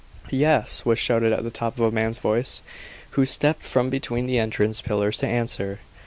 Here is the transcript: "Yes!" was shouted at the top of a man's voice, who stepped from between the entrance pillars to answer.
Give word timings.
"Yes!" 0.31 0.83
was 0.83 0.97
shouted 0.97 1.31
at 1.31 1.43
the 1.43 1.51
top 1.51 1.75
of 1.77 1.81
a 1.85 1.91
man's 1.91 2.17
voice, 2.17 2.63
who 3.11 3.23
stepped 3.23 3.61
from 3.63 3.91
between 3.91 4.25
the 4.25 4.39
entrance 4.39 4.81
pillars 4.81 5.15
to 5.19 5.27
answer. 5.27 5.77